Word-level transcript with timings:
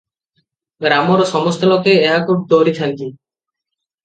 ଗ୍ରାମର 0.85 1.27
ସମସ୍ତ 1.31 1.69
ଲୋକେ 1.73 1.93
ଏହାକୁ 2.07 2.39
ଡରିଥାନ୍ତି। 2.55 3.13